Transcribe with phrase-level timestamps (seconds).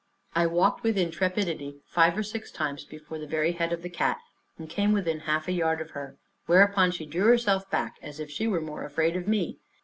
[0.33, 4.17] I walked with intrepidity five or six times before the very head of the cat,
[4.57, 8.31] and came within half a yard of her; whereupon she drew herself back, as if
[8.31, 9.59] she were more afraid of me.